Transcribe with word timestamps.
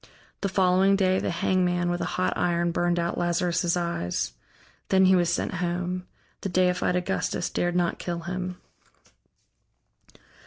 The 0.41 0.49
following 0.49 0.95
day, 0.95 1.19
the 1.19 1.29
hangman 1.29 1.91
with 1.91 2.01
a 2.01 2.05
hot 2.17 2.33
iron 2.35 2.71
burned 2.71 2.97
out 2.97 3.19
Lazarus' 3.19 3.77
eyes. 3.77 4.33
Then 4.89 5.05
he 5.05 5.15
was 5.15 5.31
sent 5.31 5.53
home. 5.53 6.07
The 6.41 6.49
deified 6.49 6.95
Augustus 6.95 7.51
dared 7.51 7.75
not 7.75 7.99
kill 7.99 8.21
him. 8.21 8.57